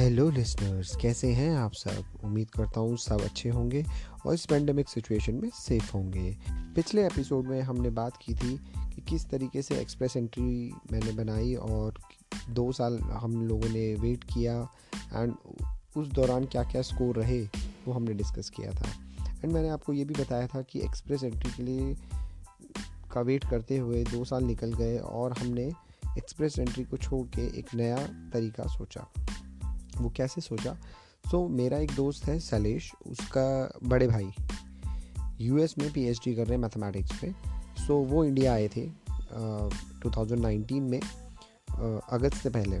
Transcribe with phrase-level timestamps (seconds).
[0.00, 2.04] Hello listeners कैसे हैं आप सब?
[2.24, 3.84] उम्मीद करता हूँ सब अच्छे होंगे
[4.26, 9.00] और इस पेंडेमिक सिचुएशन में सेफ़ होंगे। पिछले एपिसोड में हमने बात की थी कि
[9.00, 11.94] किस तरीके से एक्सप्रेस एंट्री मैंने बनाई और
[12.50, 14.68] दो साल हम लोगों ने वेट किया
[15.14, 15.34] एंड
[15.96, 17.42] उस दौरान क्या क्या स्कोर रहे,
[17.86, 18.88] वो हमने डिस्कस किया था।
[19.44, 21.96] एंड मैंने आपको ये भी बताया था कि एक्सप्रेस एंट्री के लिए
[23.12, 25.66] का वेट करते हुए दो साल निकल गए और हमने
[26.18, 27.96] एक्सप्रेस एंट्री को छोड़ के एक नया
[28.32, 29.08] तरीका सोचा।
[30.00, 30.74] वो कैसे सोचा?
[31.30, 34.30] सो so, मेरा एक दोस्त है सलेश उसका बड़े भाई
[35.40, 37.34] यूएस में पीएचडी कर रहे हैं मैथमेटिक्स पे।
[37.86, 38.90] सो so, वो इंडिया आए थे
[40.02, 42.80] टू uh, 2019 में uh, अगस्त से पहले।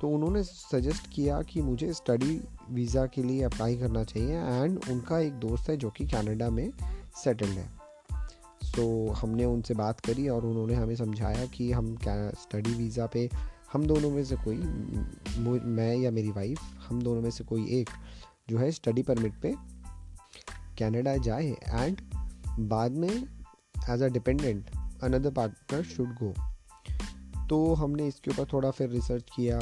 [0.00, 5.18] तो उन्होंने सजेस्ट किया कि मुझे स्टडी वीज़ा के लिए अप्लाई करना चाहिए एंड उनका
[5.18, 6.72] एक दोस्त है जो कि कनाडा में
[7.24, 7.70] सेटल्ड है।
[8.62, 11.98] सो so, हमने उनसे बात करी और उन्होंने हमें समझाया कि हम
[12.42, 13.30] स्टडी वीज़ा पे
[13.72, 14.56] हम दोनों में से कोई,
[15.60, 17.90] मैं या मेरी वाइफ हम दोनों में से कोई एक
[18.50, 19.54] जो है स्टडी परमिट पे
[20.78, 22.00] कनाडा जाए एंड
[22.68, 23.10] बाद में
[23.90, 24.70] as a dependent
[25.02, 26.32] another partner should go
[27.48, 29.60] तो हमने इसके ऊपर थोड़ा फिर रिसर्च किया।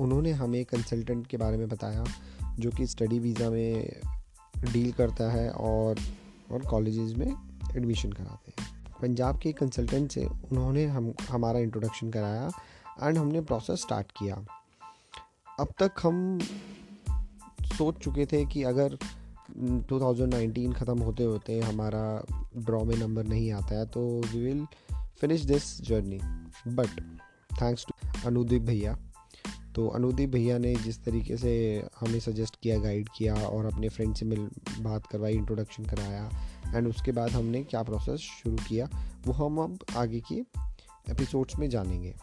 [0.00, 2.04] उन्होंने हमें कंसल्टेंट के बारे में बताया,
[2.58, 4.00] जो कि स्टडी वीज़ा में
[4.72, 6.00] डील करता है और
[6.52, 7.26] और कॉलेजेस में
[7.76, 8.68] एडमिशन कराते हैं।
[9.02, 12.50] पंजाब के कंसल्टेंट से उन्होंने हम, हमारा इंट्रोडक्शन कराया।
[13.02, 14.44] एंड हमने प्रोसेस स्टार्ट किया।
[15.60, 16.40] अब तक हम
[17.78, 18.98] सोच चुके थे कि अगर
[19.92, 22.24] 2019 ख़त्म होते होते हमारा
[22.56, 24.66] ड्रॉ में नंबर नहीं आता है तो we will
[25.20, 26.18] finish this journey
[26.68, 27.00] but
[27.62, 27.94] thanks to
[28.28, 28.98] Anudeep भैया
[29.74, 34.14] तो अनुदीप भैया ने जिस तरीके से हमें सजेस्ट किया गाइड किया और अपने फ्रेंड
[34.14, 36.30] से मिल, बात करवाई इंट्रोडक्शन कराया
[36.76, 38.88] एंड उसके बाद हमने क्या प्रोसेस शुरू किया,
[39.26, 40.46] वो हम अब आगे की
[41.10, 42.14] एपिसोड्स में जानेंगे।